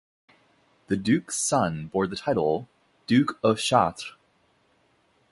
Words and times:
The 0.87 0.97
duke's 0.97 1.35
son 1.37 1.85
bore 1.85 2.07
the 2.07 2.15
title 2.15 2.67
"duke 3.05 3.37
of 3.43 3.59
Chartres". 3.59 4.13